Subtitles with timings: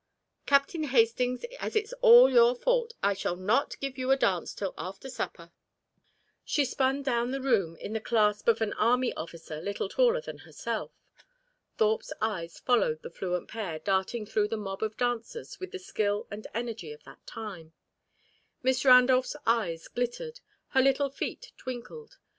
[0.47, 4.73] _Captain Hastings, as it's all your fault, I shall not give you a dance till
[4.75, 5.51] after supper."
[6.43, 10.39] She spun down the room in the clasp of an army officer little taller than
[10.39, 10.91] herself.
[11.77, 16.27] Thorpe's eyes followed the fluent pair darting through the mob of dancers with the skill
[16.31, 17.73] and energy of that time.
[18.63, 20.39] Miss Randolph's eyes glittered,
[20.69, 22.17] her little feet twinkled.